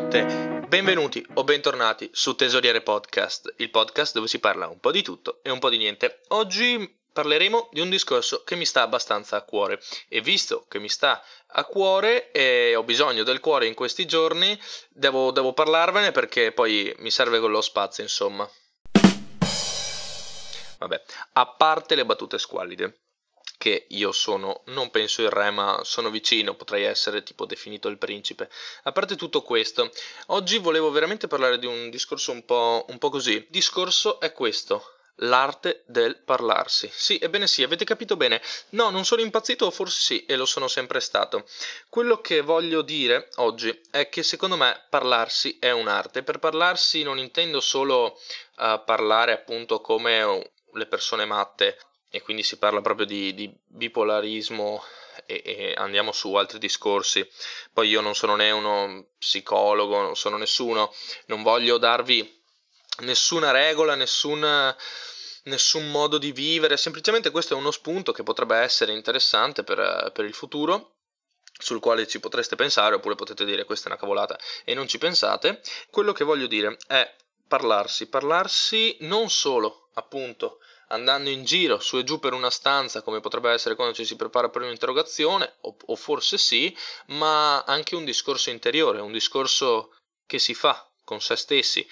Buonanotte, 0.00 0.66
benvenuti 0.66 1.24
o 1.34 1.44
bentornati 1.44 2.08
su 2.10 2.34
Tesoriere 2.34 2.80
Podcast, 2.80 3.52
il 3.58 3.70
podcast 3.70 4.14
dove 4.14 4.28
si 4.28 4.38
parla 4.38 4.66
un 4.66 4.80
po' 4.80 4.90
di 4.90 5.02
tutto 5.02 5.40
e 5.42 5.50
un 5.50 5.58
po' 5.58 5.68
di 5.68 5.76
niente. 5.76 6.22
Oggi 6.28 6.98
parleremo 7.12 7.68
di 7.70 7.80
un 7.80 7.90
discorso 7.90 8.42
che 8.42 8.56
mi 8.56 8.64
sta 8.64 8.80
abbastanza 8.80 9.36
a 9.36 9.42
cuore 9.42 9.78
e 10.08 10.22
visto 10.22 10.64
che 10.68 10.78
mi 10.78 10.88
sta 10.88 11.22
a 11.48 11.64
cuore 11.64 12.30
e 12.32 12.74
ho 12.74 12.82
bisogno 12.82 13.24
del 13.24 13.40
cuore 13.40 13.66
in 13.66 13.74
questi 13.74 14.06
giorni, 14.06 14.58
devo, 14.88 15.32
devo 15.32 15.52
parlarvene 15.52 16.12
perché 16.12 16.50
poi 16.52 16.94
mi 16.98 17.10
serve 17.10 17.38
quello 17.38 17.60
spazio, 17.60 18.02
insomma. 18.02 18.50
Vabbè, 20.78 21.02
a 21.34 21.46
parte 21.46 21.94
le 21.94 22.06
battute 22.06 22.38
squallide, 22.38 23.00
che 23.60 23.84
io 23.88 24.10
sono, 24.10 24.62
non 24.68 24.90
penso 24.90 25.20
il 25.20 25.28
re, 25.28 25.50
ma 25.50 25.82
sono 25.84 26.08
vicino, 26.08 26.54
potrei 26.54 26.84
essere 26.84 27.22
tipo 27.22 27.44
definito 27.44 27.88
il 27.88 27.98
principe. 27.98 28.48
A 28.84 28.92
parte 28.92 29.16
tutto 29.16 29.42
questo, 29.42 29.90
oggi 30.28 30.56
volevo 30.56 30.90
veramente 30.90 31.26
parlare 31.26 31.58
di 31.58 31.66
un 31.66 31.90
discorso 31.90 32.32
un 32.32 32.46
po', 32.46 32.86
un 32.88 32.96
po 32.96 33.10
così. 33.10 33.32
Il 33.32 33.46
discorso 33.50 34.18
è 34.18 34.32
questo. 34.32 34.94
L'arte 35.16 35.82
del 35.84 36.16
parlarsi. 36.16 36.90
Sì, 36.90 37.18
ebbene 37.20 37.46
sì, 37.46 37.62
avete 37.62 37.84
capito 37.84 38.16
bene. 38.16 38.40
No, 38.70 38.88
non 38.88 39.04
sono 39.04 39.20
impazzito, 39.20 39.70
forse 39.70 40.00
sì, 40.00 40.24
e 40.24 40.36
lo 40.36 40.46
sono 40.46 40.66
sempre 40.66 41.00
stato. 41.00 41.46
Quello 41.90 42.22
che 42.22 42.40
voglio 42.40 42.80
dire 42.80 43.28
oggi 43.34 43.78
è 43.90 44.08
che 44.08 44.22
secondo 44.22 44.56
me 44.56 44.86
parlarsi 44.88 45.58
è 45.60 45.70
un'arte. 45.70 46.22
Per 46.22 46.38
parlarsi 46.38 47.02
non 47.02 47.18
intendo 47.18 47.60
solo 47.60 48.18
uh, 48.56 48.82
parlare 48.86 49.32
appunto 49.32 49.82
come 49.82 50.52
le 50.72 50.86
persone 50.86 51.26
matte, 51.26 51.76
e 52.10 52.20
quindi 52.22 52.42
si 52.42 52.58
parla 52.58 52.80
proprio 52.80 53.06
di, 53.06 53.34
di 53.34 53.52
bipolarismo 53.66 54.82
e, 55.26 55.42
e, 55.44 55.74
andiamo 55.76 56.12
su 56.12 56.34
altri 56.34 56.58
discorsi. 56.58 57.26
Poi 57.72 57.88
io 57.88 58.00
non 58.00 58.14
sono 58.14 58.34
né 58.36 58.50
uno 58.50 59.06
psicologo, 59.18 60.00
non 60.00 60.16
sono 60.16 60.36
nessuno, 60.36 60.92
non 61.26 61.42
voglio 61.42 61.78
darvi 61.78 62.38
nessuna 62.98 63.52
regola, 63.52 63.94
nessun, 63.94 64.74
nessun 65.44 65.90
modo 65.90 66.18
di 66.18 66.32
vivere, 66.32 66.76
semplicemente 66.76 67.30
questo 67.30 67.54
è 67.54 67.56
uno 67.56 67.70
spunto 67.70 68.12
che 68.12 68.22
potrebbe 68.22 68.56
essere 68.56 68.92
interessante 68.92 69.62
per, 69.62 70.10
per 70.12 70.24
il 70.24 70.34
futuro 70.34 70.96
sul 71.60 71.80
quale 71.80 72.06
ci 72.06 72.20
potreste 72.20 72.56
pensare 72.56 72.94
oppure 72.94 73.14
potete 73.14 73.44
dire 73.44 73.64
questa 73.64 73.88
è 73.88 73.90
una 73.90 74.00
cavolata 74.00 74.38
e 74.64 74.74
non 74.74 74.88
ci 74.88 74.98
pensate. 74.98 75.60
Quello 75.90 76.12
che 76.12 76.24
voglio 76.24 76.46
dire 76.46 76.76
è 76.86 77.14
parlarsi, 77.46 78.06
parlarsi 78.06 78.96
non 79.00 79.30
solo 79.30 79.88
appunto 79.94 80.58
andando 80.90 81.30
in 81.30 81.44
giro 81.44 81.78
su 81.80 81.98
e 81.98 82.04
giù 82.04 82.18
per 82.18 82.32
una 82.32 82.50
stanza, 82.50 83.02
come 83.02 83.20
potrebbe 83.20 83.50
essere 83.50 83.74
quando 83.74 83.94
ci 83.94 84.04
si 84.04 84.16
prepara 84.16 84.48
per 84.48 84.62
un'interrogazione, 84.62 85.54
o, 85.62 85.76
o 85.86 85.96
forse 85.96 86.38
sì, 86.38 86.76
ma 87.06 87.62
anche 87.62 87.96
un 87.96 88.04
discorso 88.04 88.50
interiore, 88.50 89.00
un 89.00 89.12
discorso 89.12 89.94
che 90.26 90.38
si 90.38 90.54
fa 90.54 90.88
con 91.04 91.20
se 91.20 91.36
stessi. 91.36 91.86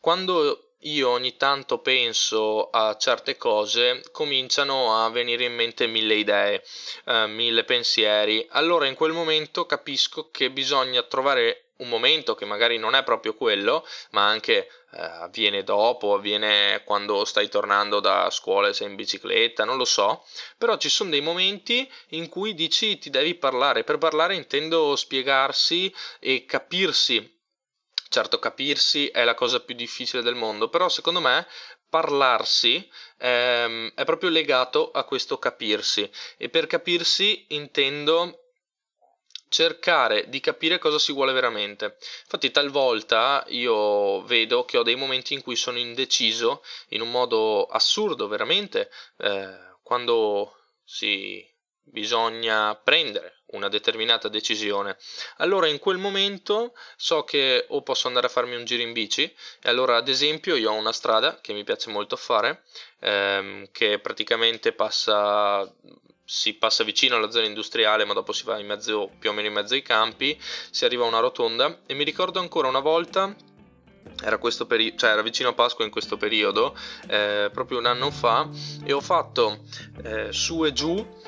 Quando 0.00 0.74
io 0.84 1.08
ogni 1.08 1.36
tanto 1.36 1.78
penso 1.78 2.68
a 2.70 2.96
certe 2.96 3.36
cose, 3.36 4.02
cominciano 4.12 5.02
a 5.02 5.08
venire 5.10 5.44
in 5.44 5.54
mente 5.54 5.86
mille 5.86 6.14
idee, 6.14 6.62
eh, 7.06 7.26
mille 7.26 7.64
pensieri. 7.64 8.46
Allora 8.50 8.86
in 8.86 8.94
quel 8.94 9.12
momento 9.12 9.64
capisco 9.64 10.30
che 10.30 10.50
bisogna 10.50 11.02
trovare 11.02 11.70
un 11.78 11.88
momento 11.88 12.34
che 12.34 12.44
magari 12.44 12.78
non 12.78 12.94
è 12.94 13.02
proprio 13.02 13.34
quello, 13.34 13.86
ma 14.10 14.26
anche 14.26 14.68
avviene 14.96 15.62
dopo, 15.64 16.14
avviene 16.14 16.82
quando 16.84 17.24
stai 17.24 17.48
tornando 17.48 18.00
da 18.00 18.30
scuola 18.30 18.68
e 18.68 18.74
sei 18.74 18.88
in 18.88 18.94
bicicletta, 18.94 19.64
non 19.64 19.76
lo 19.76 19.84
so, 19.84 20.24
però 20.56 20.76
ci 20.76 20.88
sono 20.88 21.10
dei 21.10 21.20
momenti 21.20 21.90
in 22.10 22.28
cui 22.28 22.54
dici 22.54 22.98
ti 22.98 23.10
devi 23.10 23.34
parlare, 23.34 23.84
per 23.84 23.98
parlare 23.98 24.34
intendo 24.34 24.96
spiegarsi 24.96 25.92
e 26.20 26.44
capirsi. 26.44 27.32
Certo, 28.08 28.38
capirsi 28.38 29.08
è 29.08 29.24
la 29.24 29.34
cosa 29.34 29.60
più 29.60 29.74
difficile 29.74 30.22
del 30.22 30.36
mondo, 30.36 30.68
però 30.68 30.88
secondo 30.88 31.20
me 31.20 31.46
parlarsi 31.88 32.88
ehm, 33.18 33.92
è 33.94 34.04
proprio 34.04 34.30
legato 34.30 34.90
a 34.92 35.04
questo 35.04 35.38
capirsi. 35.38 36.08
E 36.36 36.48
per 36.48 36.66
capirsi 36.66 37.46
intendo 37.48 38.43
cercare 39.54 40.28
di 40.28 40.40
capire 40.40 40.78
cosa 40.78 40.98
si 40.98 41.12
vuole 41.12 41.32
veramente. 41.32 41.96
Infatti 42.22 42.50
talvolta 42.50 43.44
io 43.48 44.22
vedo 44.24 44.64
che 44.64 44.78
ho 44.78 44.82
dei 44.82 44.96
momenti 44.96 45.32
in 45.32 45.42
cui 45.42 45.54
sono 45.54 45.78
indeciso 45.78 46.64
in 46.88 47.00
un 47.00 47.10
modo 47.12 47.64
assurdo 47.66 48.26
veramente 48.26 48.90
eh, 49.18 49.56
quando 49.80 50.56
si 50.82 51.48
bisogna 51.84 52.74
prendere 52.74 53.42
una 53.52 53.68
determinata 53.68 54.28
decisione. 54.28 54.96
Allora 55.36 55.68
in 55.68 55.78
quel 55.78 55.98
momento 55.98 56.74
so 56.96 57.22
che 57.22 57.66
o 57.68 57.82
posso 57.82 58.08
andare 58.08 58.26
a 58.26 58.30
farmi 58.30 58.56
un 58.56 58.64
giro 58.64 58.82
in 58.82 58.92
bici 58.92 59.22
e 59.62 59.68
allora 59.68 59.96
ad 59.98 60.08
esempio 60.08 60.56
io 60.56 60.72
ho 60.72 60.74
una 60.74 60.92
strada 60.92 61.38
che 61.40 61.52
mi 61.52 61.62
piace 61.62 61.90
molto 61.90 62.16
fare 62.16 62.64
ehm, 62.98 63.68
che 63.70 64.00
praticamente 64.00 64.72
passa 64.72 65.72
si 66.24 66.54
passa 66.54 66.84
vicino 66.84 67.16
alla 67.16 67.30
zona 67.30 67.46
industriale, 67.46 68.04
ma 68.04 68.14
dopo 68.14 68.32
si 68.32 68.44
va 68.44 68.58
mezzo, 68.66 69.10
più 69.18 69.30
o 69.30 69.32
meno 69.32 69.48
in 69.48 69.54
mezzo 69.54 69.74
ai 69.74 69.82
campi, 69.82 70.38
si 70.70 70.84
arriva 70.84 71.04
a 71.04 71.08
una 71.08 71.20
rotonda. 71.20 71.80
E 71.86 71.94
mi 71.94 72.04
ricordo 72.04 72.40
ancora 72.40 72.68
una 72.68 72.80
volta 72.80 73.34
era, 74.22 74.38
peri- 74.66 74.96
cioè 74.96 75.10
era 75.10 75.22
vicino 75.22 75.50
a 75.50 75.54
Pasqua 75.54 75.84
in 75.84 75.90
questo 75.90 76.16
periodo, 76.16 76.76
eh, 77.08 77.50
proprio 77.52 77.78
un 77.78 77.86
anno 77.86 78.10
fa, 78.10 78.48
e 78.84 78.92
ho 78.92 79.00
fatto 79.00 79.60
eh, 80.02 80.32
su 80.32 80.64
e 80.64 80.72
giù 80.72 81.22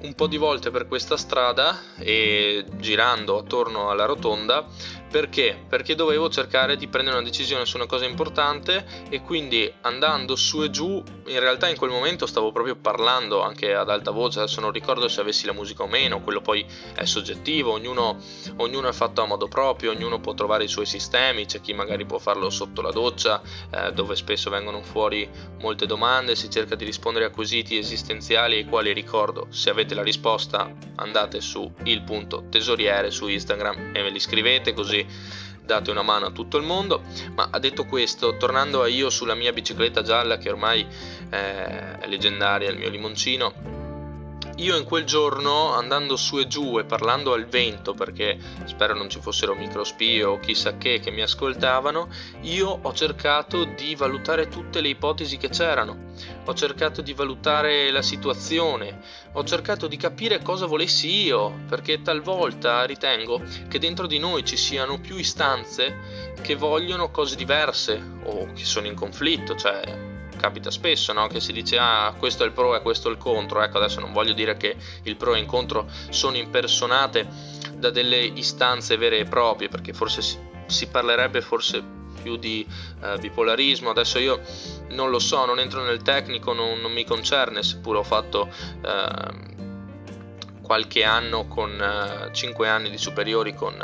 un 0.00 0.14
po' 0.14 0.28
di 0.28 0.36
volte 0.36 0.70
per 0.70 0.86
questa 0.86 1.16
strada 1.16 1.96
e 1.98 2.64
girando 2.76 3.38
attorno 3.38 3.90
alla 3.90 4.04
rotonda 4.04 4.64
perché? 5.10 5.64
Perché 5.68 5.94
dovevo 5.94 6.28
cercare 6.28 6.76
di 6.76 6.86
prendere 6.86 7.16
una 7.16 7.24
decisione 7.24 7.64
su 7.64 7.76
una 7.76 7.86
cosa 7.86 8.04
importante 8.04 8.84
e 9.08 9.22
quindi 9.22 9.70
andando 9.82 10.36
su 10.36 10.62
e 10.62 10.70
giù, 10.70 11.02
in 11.26 11.40
realtà 11.40 11.68
in 11.68 11.76
quel 11.76 11.90
momento 11.90 12.26
stavo 12.26 12.52
proprio 12.52 12.76
parlando 12.76 13.42
anche 13.42 13.74
ad 13.74 13.88
alta 13.88 14.10
voce, 14.10 14.40
adesso 14.40 14.60
non 14.60 14.70
ricordo 14.70 15.08
se 15.08 15.20
avessi 15.20 15.46
la 15.46 15.52
musica 15.52 15.82
o 15.82 15.86
meno, 15.86 16.20
quello 16.20 16.40
poi 16.40 16.64
è 16.94 17.04
soggettivo, 17.04 17.72
ognuno, 17.72 18.18
ognuno 18.56 18.88
è 18.88 18.92
fatto 18.92 19.22
a 19.22 19.26
modo 19.26 19.48
proprio, 19.48 19.92
ognuno 19.92 20.20
può 20.20 20.34
trovare 20.34 20.64
i 20.64 20.68
suoi 20.68 20.86
sistemi, 20.86 21.46
c'è 21.46 21.60
chi 21.60 21.72
magari 21.72 22.04
può 22.04 22.18
farlo 22.18 22.50
sotto 22.50 22.82
la 22.82 22.90
doccia, 22.90 23.40
eh, 23.70 23.92
dove 23.92 24.14
spesso 24.14 24.50
vengono 24.50 24.82
fuori 24.82 25.28
molte 25.60 25.86
domande, 25.86 26.36
si 26.36 26.50
cerca 26.50 26.74
di 26.74 26.84
rispondere 26.84 27.24
a 27.24 27.30
quesiti 27.30 27.78
esistenziali 27.78 28.56
ai 28.56 28.64
quali 28.66 28.92
ricordo, 28.92 29.46
se 29.50 29.70
avete 29.70 29.94
la 29.94 30.02
risposta 30.02 30.70
andate 30.96 31.40
su 31.40 31.70
il 31.84 32.02
punto 32.02 32.44
tesoriere 32.50 33.10
su 33.10 33.28
Instagram 33.28 33.92
e 33.94 34.02
me 34.02 34.10
li 34.10 34.18
scrivete 34.18 34.74
così 34.74 34.97
così 35.04 35.46
date 35.68 35.90
una 35.90 36.02
mano 36.02 36.26
a 36.26 36.30
tutto 36.30 36.56
il 36.56 36.64
mondo. 36.64 37.02
Ma 37.34 37.50
detto 37.58 37.84
questo, 37.84 38.36
tornando 38.38 38.82
a 38.82 38.88
io 38.88 39.10
sulla 39.10 39.34
mia 39.34 39.52
bicicletta 39.52 40.02
gialla 40.02 40.38
che 40.38 40.48
ormai 40.48 40.80
eh, 41.30 41.98
è 41.98 42.06
leggendaria, 42.06 42.70
il 42.70 42.78
mio 42.78 42.88
limoncino, 42.88 43.77
io 44.58 44.76
in 44.76 44.84
quel 44.84 45.04
giorno 45.04 45.72
andando 45.72 46.16
su 46.16 46.38
e 46.38 46.46
giù 46.46 46.78
e 46.78 46.84
parlando 46.84 47.32
al 47.32 47.46
vento 47.46 47.94
perché 47.94 48.38
spero 48.64 48.94
non 48.94 49.08
ci 49.08 49.20
fossero 49.20 49.54
microspie 49.54 50.24
o 50.24 50.38
chissà 50.40 50.76
che 50.76 50.98
che 51.00 51.10
mi 51.10 51.22
ascoltavano 51.22 52.08
io 52.42 52.78
ho 52.82 52.92
cercato 52.92 53.64
di 53.64 53.94
valutare 53.94 54.48
tutte 54.48 54.80
le 54.80 54.88
ipotesi 54.88 55.36
che 55.36 55.48
c'erano. 55.48 56.06
Ho 56.46 56.54
cercato 56.54 57.02
di 57.02 57.12
valutare 57.12 57.90
la 57.90 58.02
situazione. 58.02 59.00
Ho 59.32 59.44
cercato 59.44 59.86
di 59.86 59.96
capire 59.96 60.42
cosa 60.42 60.66
volessi 60.66 61.24
io 61.24 61.60
perché 61.68 62.02
talvolta 62.02 62.84
ritengo 62.84 63.40
che 63.68 63.78
dentro 63.78 64.06
di 64.06 64.18
noi 64.18 64.44
ci 64.44 64.56
siano 64.56 64.98
più 64.98 65.16
istanze 65.16 66.34
che 66.40 66.54
vogliono 66.54 67.10
cose 67.10 67.36
diverse 67.36 68.02
o 68.24 68.52
che 68.52 68.64
sono 68.64 68.86
in 68.86 68.94
conflitto 68.94 69.54
cioè 69.54 70.07
capita 70.38 70.70
spesso 70.70 71.12
no? 71.12 71.26
che 71.26 71.40
si 71.40 71.52
dice 71.52 71.76
ah 71.78 72.14
questo 72.18 72.42
è 72.42 72.46
il 72.46 72.52
pro 72.52 72.74
e 72.74 72.80
questo 72.80 73.08
è 73.08 73.10
il 73.12 73.18
contro 73.18 73.62
ecco 73.62 73.76
adesso 73.76 74.00
non 74.00 74.12
voglio 74.12 74.32
dire 74.32 74.56
che 74.56 74.76
il 75.02 75.16
pro 75.16 75.34
e 75.34 75.40
il 75.40 75.46
contro 75.46 75.86
sono 76.08 76.36
impersonate 76.36 77.28
da 77.74 77.90
delle 77.90 78.20
istanze 78.20 78.96
vere 78.96 79.18
e 79.18 79.24
proprie 79.24 79.68
perché 79.68 79.92
forse 79.92 80.22
si, 80.22 80.38
si 80.66 80.88
parlerebbe 80.88 81.40
forse 81.40 81.96
più 82.22 82.36
di 82.36 82.66
uh, 83.00 83.18
bipolarismo 83.18 83.90
adesso 83.90 84.18
io 84.18 84.40
non 84.90 85.10
lo 85.10 85.18
so 85.18 85.44
non 85.44 85.58
entro 85.58 85.82
nel 85.84 86.02
tecnico 86.02 86.52
non, 86.52 86.80
non 86.80 86.92
mi 86.92 87.04
concerne 87.04 87.62
seppure 87.62 87.98
ho 87.98 88.02
fatto 88.02 88.48
uh, 88.82 89.57
qualche 90.68 91.02
anno 91.02 91.48
con 91.48 91.70
uh, 91.70 92.26
eh, 92.26 92.30
5 92.30 92.68
anni 92.68 92.90
di 92.90 92.98
superiori 92.98 93.54
con 93.54 93.74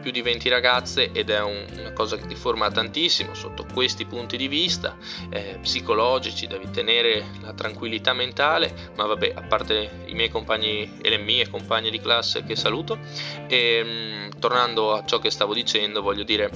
più 0.00 0.10
di 0.10 0.22
20 0.22 0.48
ragazze 0.48 1.12
ed 1.12 1.28
è 1.28 1.42
un, 1.42 1.66
una 1.76 1.92
cosa 1.92 2.16
che 2.16 2.26
ti 2.26 2.34
forma 2.34 2.70
tantissimo 2.70 3.34
sotto 3.34 3.66
questi 3.74 4.06
punti 4.06 4.38
di 4.38 4.48
vista 4.48 4.96
eh, 5.28 5.58
psicologici, 5.60 6.46
devi 6.46 6.70
tenere 6.70 7.26
la 7.42 7.52
tranquillità 7.52 8.14
mentale, 8.14 8.74
ma 8.96 9.04
vabbè, 9.04 9.32
a 9.34 9.42
parte 9.42 10.04
i 10.06 10.14
miei 10.14 10.30
compagni 10.30 10.98
e 11.02 11.10
le 11.10 11.18
mie 11.18 11.46
compagne 11.50 11.90
di 11.90 12.00
classe 12.00 12.42
che 12.42 12.56
saluto, 12.56 12.98
e, 13.46 13.84
mh, 13.84 13.88
mm, 13.88 14.28
tornando 14.38 14.94
a 14.94 15.04
ciò 15.04 15.18
che 15.18 15.30
stavo 15.30 15.52
dicendo, 15.52 16.00
voglio 16.00 16.22
dire, 16.22 16.50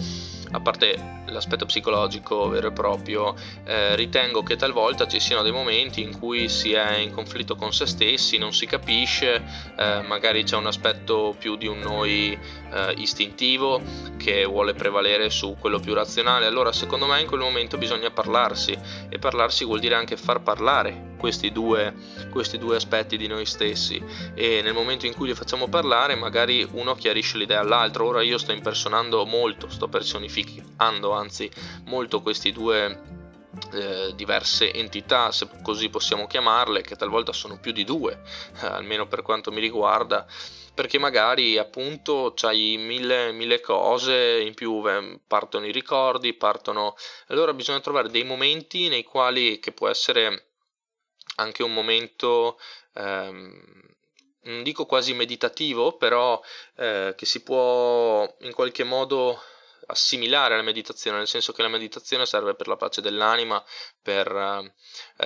a 0.55 0.61
parte 0.61 1.23
l'aspetto 1.27 1.67
psicologico 1.67 2.49
vero 2.49 2.69
e 2.69 2.73
proprio, 2.73 3.35
eh, 3.65 3.97
ritengo 3.97 4.45
che 4.45 4.55
talvolta 4.55 5.09
ci 5.09 5.19
siano 5.19 5.43
dei 5.43 5.51
momenti 5.51 6.01
in 6.01 6.17
cui 6.17 6.49
si 6.49 6.73
è 6.73 6.99
in 6.99 7.13
conflitto 7.13 7.57
con 7.57 7.73
se 7.73 7.87
stessi, 7.87 8.39
non 8.39 8.53
si 8.53 8.65
capisce, 8.67 9.43
eh, 9.77 10.03
magari 10.07 10.45
c'è 10.45 10.57
un 10.57 10.67
aspetto 10.67 11.35
più 11.37 11.57
di 11.57 11.67
un 11.67 11.81
noi 11.81 12.39
eh, 12.73 12.95
istintivo 12.97 13.83
che 14.17 14.45
vuole 14.45 14.75
prevalere 14.75 15.29
su 15.29 15.57
quello 15.59 15.81
più 15.81 15.93
razionale. 15.93 16.47
Allora, 16.47 16.71
secondo 16.71 17.07
me 17.07 17.21
in 17.21 17.27
quel 17.27 17.41
momento 17.41 17.77
bisogna 17.77 18.11
parlarsi 18.11 18.79
e 19.09 19.19
parlarsi 19.19 19.65
vuol 19.65 19.81
dire 19.81 19.97
anche 19.97 20.17
far 20.17 20.41
parlare 20.41 21.14
questi 21.25 21.53
due, 21.53 21.95
questi 22.31 22.59
due 22.59 22.77
aspetti 22.77 23.17
di 23.17 23.29
noi 23.29 23.47
stessi 23.47 23.97
e 24.35 24.61
nel 24.61 24.75
momento 24.75 25.07
in 25.07 25.15
cui 25.15 25.29
li 25.29 25.35
facciamo 25.35 25.69
parlare 25.69 26.15
magari 26.17 26.69
uno 26.73 26.95
chiarisce 26.95 27.39
l'idea 27.39 27.61
all'altro. 27.61 28.05
Ora 28.05 28.21
io 28.21 28.37
sto 28.37 28.53
impersonando 28.53 29.25
molto, 29.25 29.71
sto 29.71 29.89
personificando 29.89 31.13
anzi 31.13 31.51
molto 31.87 32.21
questi 32.21 32.53
due 32.53 33.01
eh, 33.73 34.13
diverse 34.15 34.71
entità, 34.71 35.33
se 35.33 35.49
così 35.63 35.89
possiamo 35.89 36.27
chiamarle, 36.27 36.83
che 36.83 36.95
talvolta 36.95 37.33
sono 37.33 37.59
più 37.59 37.73
di 37.73 37.85
due, 37.85 38.21
eh, 38.61 38.67
almeno 38.67 39.09
per 39.09 39.23
quanto 39.23 39.51
mi 39.51 39.61
riguarda, 39.63 40.27
perché 40.75 40.99
magari 40.99 41.57
appunto 41.57 42.35
c'hai 42.37 42.77
mille, 42.77 43.33
mille 43.33 43.63
cose, 43.63 44.43
in 44.45 44.53
più 44.53 44.83
partono 45.27 45.65
i 45.65 45.73
ricordi, 45.73 46.35
partono... 46.35 46.95
Allora 47.29 47.55
bisogna 47.55 47.81
trovare 47.81 48.11
dei 48.11 48.25
momenti 48.25 48.89
nei 48.89 49.05
quali, 49.05 49.59
che 49.59 49.73
può 49.73 49.89
essere 49.89 50.49
anche 51.37 51.63
un 51.63 51.73
momento... 51.73 52.59
Ehm, 52.95 53.93
non 54.45 54.63
dico 54.63 54.87
quasi 54.87 55.15
meditativo, 55.15 55.97
però 55.97 56.41
eh, 56.77 57.15
che 57.17 57.27
si 57.27 57.43
può 57.43 58.31
in 58.41 58.53
qualche 58.53 58.85
modo 58.85 59.41
assimilare 59.87 60.55
alla 60.55 60.63
meditazione, 60.63 61.19
nel 61.19 61.29
senso 61.29 61.53
che 61.53 61.63
la 61.63 61.69
meditazione 61.69 62.27
serve 62.27 62.55
per 62.55 62.69
la 62.69 62.77
pace 62.77 63.01
dell'anima, 63.01 63.63
per 64.01 64.29
eh, 64.29 64.75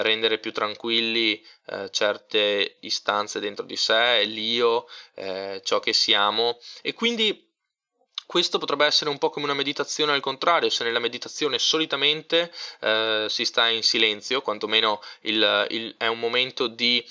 rendere 0.02 0.38
più 0.38 0.52
tranquilli 0.52 1.44
eh, 1.66 1.90
certe 1.90 2.78
istanze 2.80 3.40
dentro 3.40 3.64
di 3.64 3.76
sé, 3.76 4.24
l'io, 4.24 4.86
eh, 5.14 5.60
ciò 5.64 5.80
che 5.80 5.92
siamo. 5.92 6.58
E 6.82 6.94
quindi 6.94 7.47
questo 8.28 8.58
potrebbe 8.58 8.84
essere 8.84 9.08
un 9.08 9.16
po' 9.16 9.30
come 9.30 9.46
una 9.46 9.54
meditazione 9.54 10.12
al 10.12 10.20
contrario, 10.20 10.68
se 10.68 10.84
nella 10.84 10.98
meditazione 10.98 11.58
solitamente 11.58 12.52
eh, 12.80 13.24
si 13.26 13.46
sta 13.46 13.68
in 13.68 13.82
silenzio, 13.82 14.42
quantomeno 14.42 15.00
il, 15.22 15.66
il, 15.70 15.94
è 15.96 16.08
un 16.08 16.18
momento 16.18 16.66
di, 16.66 17.02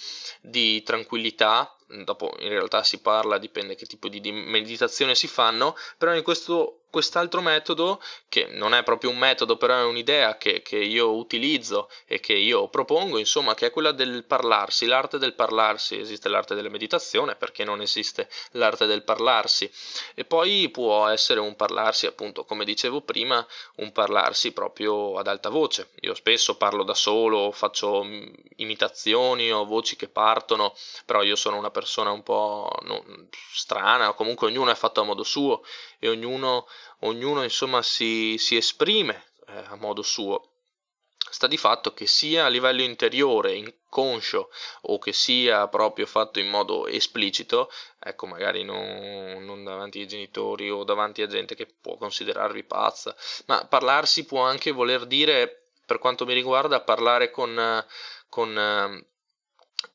di 0.41 0.83
tranquillità, 0.83 1.75
dopo 1.87 2.35
in 2.41 2.49
realtà 2.49 2.83
si 2.83 2.99
parla, 2.99 3.39
dipende 3.39 3.73
che 3.73 3.87
tipo 3.87 4.09
di, 4.09 4.21
di 4.21 4.31
meditazione 4.31 5.15
si 5.15 5.27
fanno, 5.27 5.75
però 5.97 6.13
in 6.13 6.21
questo 6.21 6.81
quest'altro 6.97 7.41
metodo, 7.41 8.01
che 8.27 8.47
non 8.47 8.73
è 8.73 8.81
proprio 8.81 9.11
un 9.11 9.19
metodo, 9.19 9.55
però 9.55 9.77
è 9.77 9.83
un'idea 9.83 10.35
che, 10.37 10.63
che, 10.63 10.77
io 10.77 11.13
utilizzo 11.13 11.91
e 12.07 12.19
che 12.19 12.33
io 12.33 12.69
propongo, 12.69 13.19
insomma, 13.19 13.53
che 13.53 13.67
è 13.67 13.69
quella 13.69 13.91
del 13.91 14.23
parlarsi, 14.23 14.87
l'arte 14.87 15.19
del 15.19 15.35
parlarsi. 15.35 15.99
Esiste 15.99 16.27
l'arte 16.27 16.55
della 16.55 16.69
meditazione, 16.69 17.35
perché 17.35 17.63
non 17.63 17.81
esiste 17.81 18.27
l'arte 18.53 18.87
del 18.87 19.03
parlarsi. 19.03 19.71
E 20.15 20.25
poi 20.25 20.69
può 20.69 21.05
essere 21.07 21.39
un 21.39 21.55
parlarsi, 21.55 22.07
appunto, 22.07 22.45
come 22.45 22.65
dicevo 22.65 23.01
prima, 23.01 23.45
un 23.75 23.91
parlarsi 23.91 24.51
proprio 24.51 25.19
ad 25.19 25.27
alta 25.27 25.49
voce. 25.49 25.91
Io 26.01 26.15
spesso 26.15 26.57
parlo 26.57 26.83
da 26.83 26.95
solo, 26.95 27.51
faccio 27.51 28.03
imitazioni 28.55 29.51
o 29.51 29.65
voci 29.65 29.95
che 29.95 30.07
partono, 30.07 30.73
però 31.05 31.21
io 31.21 31.35
sono 31.35 31.57
una 31.57 31.69
persona 31.69 32.09
un 32.09 32.23
po' 32.23 32.67
strana, 33.53 34.13
comunque 34.13 34.47
ognuno 34.47 34.71
è 34.71 34.75
fatto 34.75 35.01
a 35.01 35.03
modo 35.03 35.21
suo 35.21 35.61
e 35.99 36.09
ognuno, 36.09 36.67
ognuno 36.99 37.43
insomma 37.43 37.81
si, 37.81 38.37
si 38.37 38.55
esprime 38.55 39.25
eh, 39.47 39.63
a 39.67 39.75
modo 39.75 40.01
suo. 40.01 40.51
Sta 41.29 41.47
di 41.47 41.57
fatto 41.57 41.93
che 41.93 42.07
sia 42.07 42.45
a 42.45 42.47
livello 42.47 42.81
interiore, 42.81 43.53
inconscio, 43.53 44.49
o 44.83 44.97
che 44.97 45.11
sia 45.11 45.67
proprio 45.67 46.05
fatto 46.05 46.39
in 46.39 46.47
modo 46.47 46.87
esplicito, 46.87 47.69
ecco, 47.99 48.27
magari 48.27 48.63
non, 48.63 49.43
non 49.43 49.63
davanti 49.65 49.99
ai 49.99 50.07
genitori 50.07 50.69
o 50.69 50.85
davanti 50.85 51.21
a 51.21 51.27
gente 51.27 51.53
che 51.53 51.65
può 51.65 51.97
considerarvi 51.97 52.63
pazza, 52.63 53.13
ma 53.47 53.65
parlarsi 53.65 54.25
può 54.25 54.41
anche 54.41 54.71
voler 54.71 55.05
dire, 55.05 55.71
per 55.85 55.99
quanto 55.99 56.25
mi 56.25 56.33
riguarda, 56.33 56.81
parlare 56.81 57.29
con, 57.29 57.85
con 58.29 59.05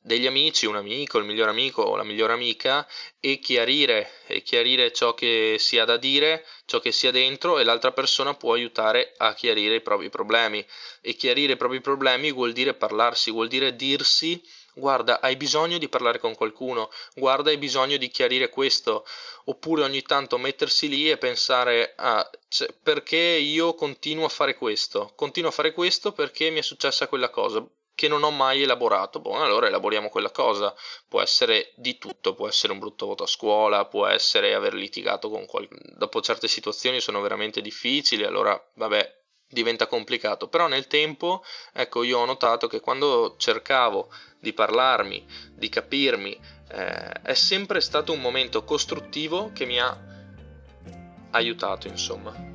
degli 0.01 0.27
amici, 0.27 0.67
un 0.67 0.77
amico, 0.77 1.19
il 1.19 1.25
miglior 1.25 1.49
amico 1.49 1.83
o 1.83 1.97
la 1.97 2.05
migliore 2.05 2.33
amica 2.33 2.87
e 3.21 3.39
chiarire, 3.39 4.11
e 4.27 4.43
chiarire 4.43 4.93
ciò 4.93 5.15
che 5.15 5.57
si 5.59 5.79
ha 5.79 5.85
da 5.85 5.97
dire, 5.97 6.45
ciò 6.67 6.81
che 6.81 6.93
sia 6.93 7.11
dentro 7.11 7.59
e 7.59 7.65
l'altra 7.65 7.93
persona 7.93 8.35
può 8.35 8.55
aiutare 8.55 9.15
a 9.17 9.35
chiarire 9.35 9.77
i 9.77 9.81
propri 9.81 10.09
problemi. 10.11 10.65
E 11.01 11.15
chiarire 11.15 11.55
i 11.55 11.57
propri 11.57 11.81
problemi 11.81 12.33
vuol 12.33 12.53
dire 12.53 12.75
parlarsi, 12.75 13.31
vuol 13.31 13.49
dire 13.49 13.77
dirsi 13.77 14.43
guarda, 14.75 15.21
hai 15.21 15.37
bisogno 15.37 15.79
di 15.79 15.89
parlare 15.89 16.19
con 16.19 16.35
qualcuno, 16.35 16.91
guarda, 17.15 17.51
hai 17.51 17.59
bisogno 17.59 17.97
di 17.97 18.09
chiarire 18.09 18.49
questo, 18.49 19.05
oppure 19.45 19.83
ogni 19.83 20.03
tanto 20.03 20.39
mettersi 20.39 20.89
lì 20.89 21.11
e 21.11 21.19
pensare 21.19 21.93
ah, 21.97 22.29
cioè, 22.49 22.73
perché 22.83 23.17
io 23.17 23.75
continuo 23.75 24.25
a 24.25 24.31
fare 24.31 24.55
questo, 24.55 25.13
continuo 25.15 25.51
a 25.51 25.53
fare 25.53 25.73
questo 25.73 26.13
perché 26.13 26.51
mi 26.51 26.59
è 26.59 26.63
successa 26.63 27.07
quella 27.07 27.29
cosa, 27.29 27.65
che 27.95 28.09
non 28.09 28.23
ho 28.23 28.31
mai 28.31 28.63
elaborato. 28.63 29.21
Boh, 29.21 29.43
allora 29.43 29.67
elaboriamo 29.67 30.09
quella 30.09 30.31
cosa. 30.31 30.75
Può 31.09 31.21
essere 31.21 31.73
di 31.77 31.99
tutto, 31.99 32.35
può 32.35 32.49
essere 32.49 32.73
un 32.73 32.79
brutto 32.79 33.07
voto 33.07 33.25
a 33.25 33.29
scuola, 33.29 33.87
può 33.87 34.07
essere 34.07 34.55
aver 34.55 34.75
litigato 34.75 35.29
con 35.29 35.47
qualcuno. 35.47 35.81
Dopo 35.97 36.21
certe 36.21 36.49
situazioni 36.49 37.01
sono 37.01 37.21
veramente 37.21 37.61
difficili, 37.61 38.25
allora 38.25 38.61
vabbè, 38.75 39.21
diventa 39.49 39.87
complicato. 39.87 40.49
Però 40.49 40.67
nel 40.67 40.87
tempo, 40.87 41.45
ecco, 41.73 42.03
io 42.03 42.19
ho 42.19 42.25
notato 42.25 42.67
che 42.67 42.81
quando 42.81 43.37
cercavo 43.39 44.11
di 44.41 44.53
parlarmi, 44.53 45.25
di 45.53 45.69
capirmi, 45.69 46.39
eh, 46.71 47.13
è 47.23 47.35
sempre 47.35 47.81
stato 47.81 48.13
un 48.13 48.21
momento 48.21 48.65
costruttivo 48.65 49.53
che 49.53 49.67
mi 49.67 49.79
ha 49.79 50.11
aiutato, 51.31 51.87
insomma. 51.87 52.52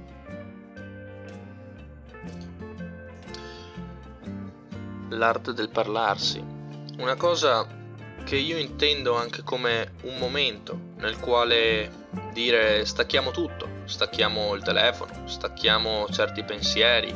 L'arte 5.09 5.53
del 5.53 5.69
parlarsi, 5.69 6.43
una 6.97 7.15
cosa 7.15 7.67
che 8.23 8.35
io 8.35 8.57
intendo 8.57 9.15
anche 9.15 9.41
come 9.43 9.93
un 10.03 10.17
momento 10.17 10.77
nel 10.97 11.17
quale 11.19 12.07
dire 12.33 12.85
stacchiamo 12.85 13.31
tutto, 13.31 13.69
stacchiamo 13.85 14.53
il 14.53 14.63
telefono, 14.63 15.27
stacchiamo 15.27 16.07
certi 16.09 16.43
pensieri, 16.43 17.15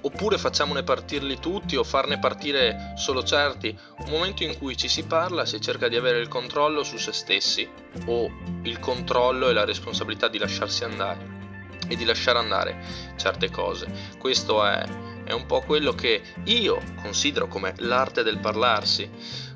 oppure 0.00 0.36
facciamone 0.36 0.82
partirli 0.82 1.38
tutti 1.38 1.76
o 1.76 1.84
farne 1.84 2.18
partire 2.18 2.94
solo 2.96 3.22
certi, 3.22 3.78
un 3.98 4.10
momento 4.10 4.42
in 4.42 4.58
cui 4.58 4.76
ci 4.76 4.88
si 4.88 5.04
parla, 5.04 5.46
si 5.46 5.60
cerca 5.60 5.88
di 5.88 5.96
avere 5.96 6.18
il 6.18 6.28
controllo 6.28 6.82
su 6.82 6.96
se 6.96 7.12
stessi 7.12 7.68
o 8.06 8.30
il 8.62 8.78
controllo 8.80 9.48
e 9.48 9.52
la 9.52 9.64
responsabilità 9.64 10.28
di 10.28 10.38
lasciarsi 10.38 10.84
andare 10.84 11.42
e 11.88 11.96
di 11.96 12.04
lasciare 12.04 12.38
andare 12.38 12.84
certe 13.16 13.50
cose. 13.50 13.86
Questo 14.18 14.64
è 14.64 14.84
è 15.24 15.32
un 15.32 15.46
po' 15.46 15.60
quello 15.62 15.92
che 15.92 16.22
io 16.44 16.80
considero 17.02 17.48
come 17.48 17.74
l'arte 17.78 18.22
del 18.22 18.38
parlarsi. 18.38 19.10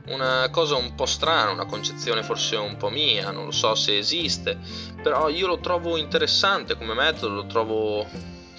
Una 0.07 0.49
cosa 0.51 0.77
un 0.77 0.95
po' 0.95 1.05
strana, 1.05 1.51
una 1.51 1.67
concezione 1.67 2.23
forse 2.23 2.57
un 2.57 2.79
po' 2.79 2.89
mia, 2.89 3.31
non 3.31 3.45
lo 3.45 3.51
so 3.51 3.75
se 3.75 3.99
esiste, 3.99 4.59
però 5.03 5.29
io 5.29 5.47
lo 5.47 5.59
trovo 5.59 5.99
interessante 5.99 6.77
come 6.77 6.95
metodo, 6.95 7.35
lo 7.35 7.47
trovo 7.47 8.07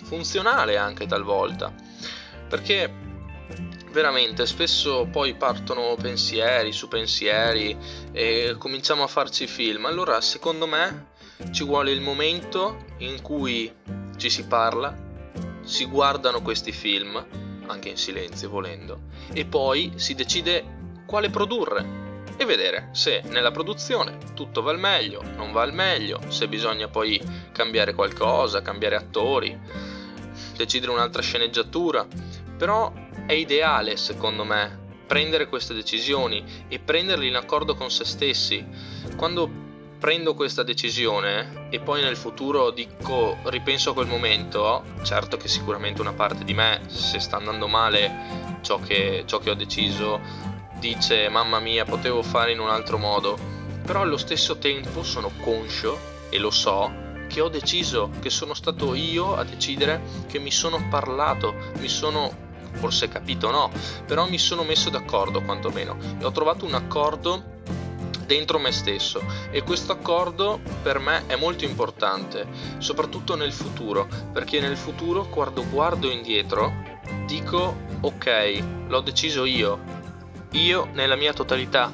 funzionale 0.03 0.77
anche 0.77 1.07
talvolta, 1.07 1.73
perché 2.47 3.07
veramente 3.91 4.45
spesso 4.45 5.07
poi 5.11 5.33
partono 5.33 5.95
pensieri 5.99 6.71
su 6.71 6.87
pensieri 6.87 7.75
e 8.11 8.55
cominciamo 8.59 9.01
a 9.01 9.07
farci 9.07 9.47
film, 9.47 9.85
allora 9.85 10.21
secondo 10.21 10.67
me 10.67 11.07
ci 11.51 11.63
vuole 11.63 11.91
il 11.91 12.01
momento 12.01 12.85
in 12.97 13.23
cui 13.23 13.73
ci 14.17 14.29
si 14.29 14.45
parla 14.45 15.07
si 15.69 15.85
guardano 15.85 16.41
questi 16.41 16.71
film, 16.71 17.23
anche 17.67 17.89
in 17.89 17.95
silenzio 17.95 18.49
volendo, 18.49 19.01
e 19.31 19.45
poi 19.45 19.93
si 19.95 20.15
decide 20.15 20.77
quale 21.05 21.29
produrre 21.29 22.23
e 22.37 22.45
vedere 22.45 22.89
se 22.91 23.21
nella 23.27 23.51
produzione 23.51 24.17
tutto 24.33 24.63
va 24.63 24.71
al 24.71 24.79
meglio, 24.79 25.21
non 25.35 25.51
va 25.51 25.61
al 25.61 25.73
meglio, 25.73 26.21
se 26.29 26.47
bisogna 26.47 26.87
poi 26.87 27.21
cambiare 27.51 27.93
qualcosa, 27.93 28.63
cambiare 28.63 28.95
attori, 28.95 29.57
decidere 30.57 30.91
un'altra 30.91 31.21
sceneggiatura, 31.21 32.07
però 32.57 32.91
è 33.27 33.33
ideale 33.33 33.95
secondo 33.95 34.43
me 34.43 34.87
prendere 35.05 35.47
queste 35.47 35.75
decisioni 35.75 36.65
e 36.67 36.79
prenderle 36.79 37.27
in 37.27 37.35
accordo 37.35 37.75
con 37.75 37.91
se 37.91 38.05
stessi. 38.05 38.65
Quando 39.15 39.68
prendo 39.99 40.33
questa 40.33 40.63
decisione 40.63 41.67
e 41.69 41.79
poi 41.81 42.01
nel 42.01 42.15
futuro 42.15 42.71
dico, 42.71 43.37
ripenso 43.43 43.91
a 43.91 43.93
quel 43.93 44.07
momento, 44.07 44.85
certo 45.03 45.35
che 45.35 45.49
sicuramente 45.49 45.99
una 45.99 46.13
parte 46.13 46.45
di 46.45 46.53
me, 46.53 46.81
se 46.87 47.19
sta 47.19 47.35
andando 47.35 47.67
male 47.67 48.57
ciò 48.61 48.79
che, 48.79 49.23
ciò 49.25 49.39
che 49.39 49.49
ho 49.49 49.55
deciso, 49.55 50.21
dice 50.79 51.27
mamma 51.27 51.59
mia 51.59 51.83
potevo 51.83 52.23
fare 52.23 52.53
in 52.53 52.59
un 52.59 52.69
altro 52.69 52.97
modo, 52.97 53.37
però 53.85 54.01
allo 54.01 54.17
stesso 54.17 54.57
tempo 54.57 55.03
sono 55.03 55.31
conscio 55.41 55.99
e 56.29 56.39
lo 56.39 56.49
so 56.49 57.07
che 57.27 57.41
ho 57.41 57.49
deciso, 57.49 58.09
che 58.21 58.29
sono 58.29 58.53
stato 58.53 58.95
io 58.95 59.35
a 59.35 59.43
decidere, 59.43 60.01
che 60.27 60.39
mi 60.39 60.49
sono 60.51 60.87
parlato, 60.89 61.53
mi 61.77 61.89
sono 61.89 62.47
forse 62.71 63.07
capito 63.09 63.51
no, 63.51 63.71
però 64.05 64.27
mi 64.27 64.37
sono 64.37 64.63
messo 64.63 64.89
d'accordo 64.89 65.41
quantomeno. 65.41 65.97
E 66.19 66.23
ho 66.23 66.31
trovato 66.31 66.65
un 66.65 66.73
accordo 66.73 67.57
dentro 68.29 68.59
me 68.59 68.71
stesso. 68.71 69.25
E 69.49 69.63
questo 69.63 69.91
accordo 69.91 70.61
per 70.83 70.99
me 70.99 71.25
è 71.25 71.35
molto 71.35 71.65
importante, 71.65 72.45
soprattutto 72.77 73.35
nel 73.35 73.51
futuro, 73.51 74.07
perché 74.31 74.59
nel 74.59 74.77
futuro 74.77 75.25
quando 75.25 75.67
guardo 75.67 76.11
indietro 76.11 76.71
dico 77.25 77.75
ok, 78.01 78.63
l'ho 78.87 79.01
deciso 79.01 79.45
io, 79.45 79.79
io 80.51 80.87
nella 80.93 81.15
mia 81.15 81.33
totalità, 81.33 81.91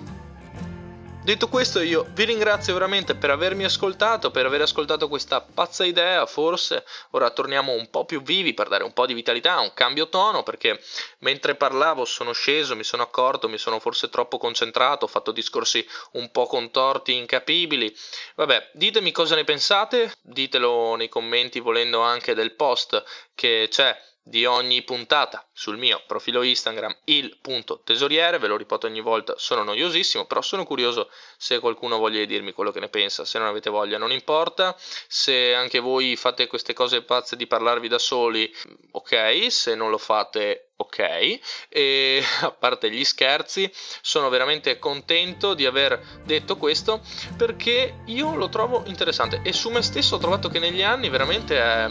Detto 1.25 1.49
questo 1.49 1.81
io 1.81 2.05
vi 2.11 2.23
ringrazio 2.23 2.75
veramente 2.75 3.15
per 3.15 3.31
avermi 3.31 3.63
ascoltato, 3.63 4.29
per 4.29 4.45
aver 4.45 4.61
ascoltato 4.61 5.07
questa 5.07 5.41
pazza 5.41 5.83
idea, 5.83 6.23
forse 6.27 6.85
ora 7.09 7.31
torniamo 7.31 7.71
un 7.71 7.89
po' 7.89 8.05
più 8.05 8.21
vivi 8.21 8.53
per 8.53 8.67
dare 8.67 8.83
un 8.83 8.93
po' 8.93 9.07
di 9.07 9.15
vitalità, 9.15 9.59
un 9.59 9.73
cambio 9.73 10.07
tono, 10.07 10.43
perché 10.43 10.79
mentre 11.21 11.55
parlavo 11.55 12.05
sono 12.05 12.31
sceso, 12.31 12.75
mi 12.75 12.83
sono 12.83 13.01
accorto, 13.01 13.49
mi 13.49 13.57
sono 13.57 13.79
forse 13.79 14.09
troppo 14.09 14.37
concentrato, 14.37 15.05
ho 15.05 15.07
fatto 15.07 15.31
discorsi 15.31 15.83
un 16.11 16.29
po' 16.29 16.45
contorti, 16.45 17.15
incapibili. 17.15 17.91
Vabbè, 18.35 18.69
ditemi 18.73 19.11
cosa 19.11 19.33
ne 19.33 19.45
pensate, 19.45 20.13
ditelo 20.21 20.93
nei 20.93 21.09
commenti 21.09 21.59
volendo 21.59 22.01
anche 22.01 22.35
del 22.35 22.53
post 22.53 23.03
che 23.33 23.65
c'è 23.67 23.99
di 24.27 24.43
ogni 24.43 24.81
puntata 24.81 25.47
sul 25.53 25.77
mio 25.77 26.01
profilo 26.07 26.41
Instagram 26.41 26.97
il 27.05 27.37
punto 27.39 27.81
tesoriere, 27.83 28.39
ve 28.39 28.47
lo 28.47 28.57
ripeto 28.57 28.87
ogni 28.87 28.99
volta, 28.99 29.35
sono 29.37 29.61
noiosissimo, 29.61 30.25
però 30.25 30.41
sono 30.41 30.65
curioso 30.65 31.11
se 31.37 31.59
qualcuno 31.59 31.99
voglia 31.99 32.25
dirmi 32.25 32.51
quello 32.51 32.71
che 32.71 32.79
ne 32.79 32.89
pensa, 32.89 33.23
se 33.23 33.37
non 33.37 33.47
avete 33.47 33.69
voglia 33.69 33.99
non 33.99 34.11
importa, 34.11 34.75
se 35.07 35.53
anche 35.53 35.77
voi 35.77 36.15
fate 36.15 36.47
queste 36.47 36.73
cose 36.73 37.03
pazze 37.03 37.35
di 37.35 37.45
parlarvi 37.45 37.87
da 37.87 37.99
soli, 37.99 38.51
ok, 38.91 39.45
se 39.51 39.75
non 39.75 39.91
lo 39.91 39.99
fate 39.99 40.69
ok 40.77 41.39
e 41.69 42.23
a 42.41 42.51
parte 42.51 42.91
gli 42.91 43.03
scherzi 43.03 43.71
sono 44.01 44.29
veramente 44.29 44.79
contento 44.79 45.53
di 45.53 45.65
aver 45.65 46.21
detto 46.23 46.57
questo 46.57 47.01
perché 47.37 48.01
io 48.05 48.35
lo 48.35 48.49
trovo 48.49 48.83
interessante 48.85 49.41
e 49.43 49.53
su 49.53 49.69
me 49.69 49.81
stesso 49.81 50.15
ho 50.15 50.19
trovato 50.19 50.49
che 50.49 50.59
negli 50.59 50.81
anni 50.81 51.09
veramente 51.09 51.57
è 51.57 51.87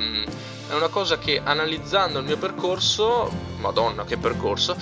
è 0.68 0.72
una 0.72 0.88
cosa 0.88 1.18
che 1.18 1.40
analizzando 1.42 2.20
il 2.20 2.24
mio 2.24 2.38
percorso, 2.38 3.30
madonna 3.58 4.04
che 4.04 4.16
percorso, 4.16 4.76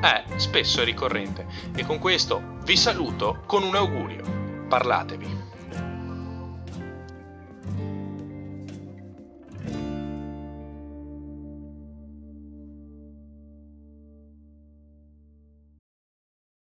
è 0.00 0.24
spesso 0.36 0.82
ricorrente. 0.82 1.46
E 1.76 1.84
con 1.84 1.98
questo 1.98 2.58
vi 2.64 2.76
saluto 2.76 3.42
con 3.46 3.62
un 3.62 3.74
augurio. 3.74 4.66
Parlatevi. 4.68 5.49